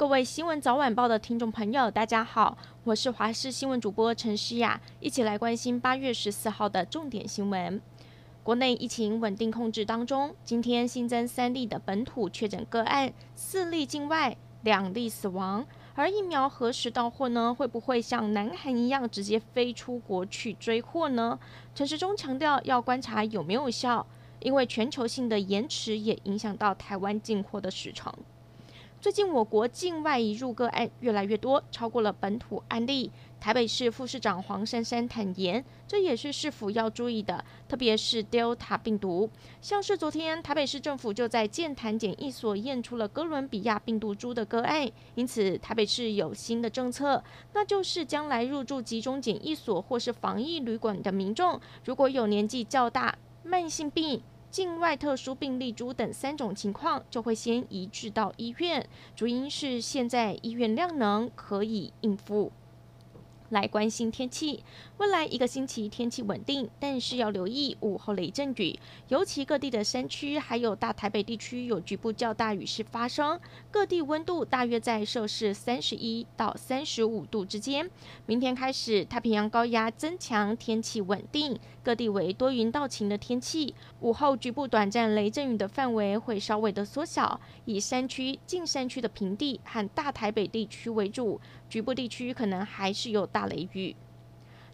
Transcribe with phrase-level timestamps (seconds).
[0.00, 7.78] 各位新闻早晚报的听众朋友，大家好，我是华视新闻主播陈诗雅，一起来关心八月十四号的重点新闻。
[8.42, 15.66] 国内疫情稳定控制当中，今天新增三例的本土确诊个案，四例境外，两例死亡。
[15.94, 17.52] 而疫苗何时到货呢？
[17.52, 21.38] 会不会像南韩一样直接飞出国去追货呢？
[21.74, 24.06] 陈时中强调要观察有没有效，
[24.38, 28.10] 因为全球性的延迟也影响到台湾进货的时程。
[29.00, 33.10] 最近我国境外移入个案越来越多，超过了本土案例。
[33.40, 39.30] 台北市副市长黄珊珊坦言，这也是市府要注意的，特别是 Delta 病毒。
[39.62, 54.22] 像是昨天台北市政府就在剑潭检疫所验出了哥伦比亚病毒株的个案，因此台北市有新的政策，那就是将来入住集中检疫所或是防疫旅馆的民众，如果有年纪较大、慢性病。
[54.50, 58.84] 境外特殊病例株等三种情况，就会先移至到医院。
[59.14, 62.50] 主因是现在医院量能可以应付。
[63.50, 64.62] 来关心天气，
[64.98, 73.40] 未来一个星期天气稳定，但是要留意午后雷阵雨，尤其各地的山区还有大台北地区有局部较大雨势发生。
[73.68, 77.90] 各地温度大约在摄氏三十一到三十五度之间。
[78.24, 83.74] 明天开始，太平洋高压增强，天气稳定，各地为多云到晴的天气。
[83.98, 93.39] 午后局部短暂雷阵雨的范围会稍微的缩小，以山区、近山区的平地和大台北地区为主，局部地区可能还是有大。
[93.40, 93.96] 大雷雨。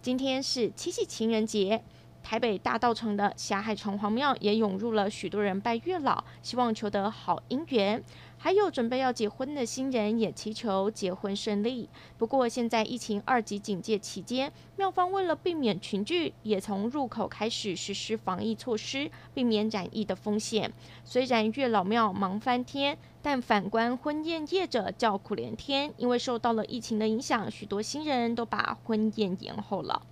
[0.00, 1.82] 今天是七夕情人节，
[2.22, 8.02] 台北大稻埕的霞海城隍庙也涌入了许多人拜月老，希望求得好姻缘。
[8.38, 11.88] 还有准备要结婚的新人也祈求结婚顺利。
[12.18, 20.72] 不过，现在疫情二级警戒期间，庙方为了避免群聚，也从入口开始实施防疫措施，避免染疫的风险。
[21.04, 30.02] 虽然月老庙忙翻天，但反观婚宴业者叫苦连天，因为受到了疫情的影响，许多新人都把婚宴延后了。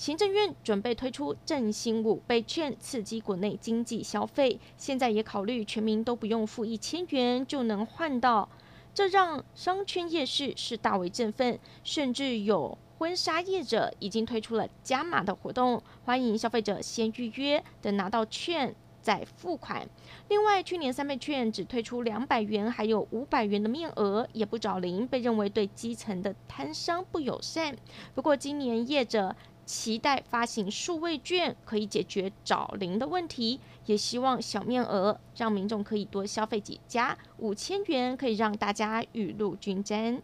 [0.00, 4.58] 行政院准备推出振兴五倍券，刺激国内经济消费。
[4.78, 8.48] 现在也考虑全民都不用付一千元就能换到，
[8.94, 11.60] 这让商圈夜市是大为振奋。
[11.84, 19.86] 甚至有婚纱业者已经推出了加码的活动，欢迎消费者先预约，等拿到券再付款。
[20.30, 27.76] 另外，去年三倍券只推出两百元，还有五百元的面额，也不找零，被认为对基层的摊商不友善。
[28.14, 29.36] 不过今年业者。
[29.70, 40.20] 期待发行数位券可以解决找零的问题，也希望小面额让民众可以多消费几家，五千元可以让大家雨露均沾。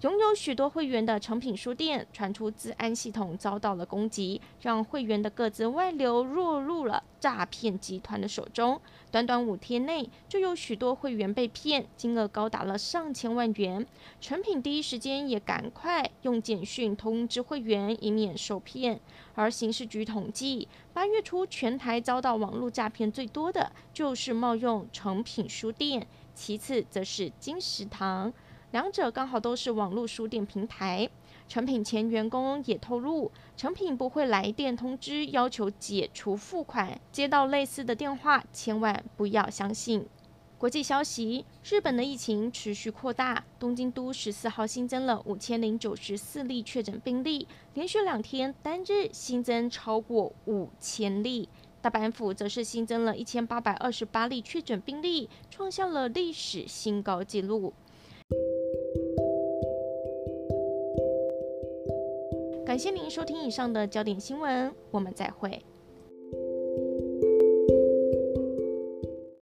[0.00, 8.78] 拥有许多会员的诚品书店传出资安系统遭到了攻击，让会员的个资外流，落入了诈骗集团的手中。
[9.10, 13.86] 短短五天内，就有许多会员被骗，金额高达了上千万元。
[14.20, 19.00] 诚品第一时间也赶快用简讯通知会员，以免受骗。
[19.34, 28.30] 而刑事局统计，八月初全台遭到网络诈骗最多的就是冒用诚品书店，其次则是金石堂。
[28.74, 31.08] 两者刚好都是网络书店平台。
[31.46, 40.04] 诚品前员工也透露，诚品不会来电通知要求解除付款，接到类似的电话，千万不要相信。
[40.58, 51.48] 国际消息：日本的疫情持续扩大，东京都十四号新增了五千零九十四例确诊病例，连续两天单日新增超过五千例。
[51.80, 57.72] 大阪府则是新增了一千八百二十八例确诊病例，创下了历史新高纪录。
[62.74, 65.64] 感谢您收听以上的焦点新闻，我们再会。